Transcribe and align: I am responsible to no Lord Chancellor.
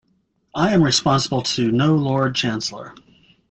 I 0.55 0.73
am 0.73 0.81
responsible 0.81 1.43
to 1.43 1.71
no 1.71 1.93
Lord 1.93 2.33
Chancellor. 2.33 2.95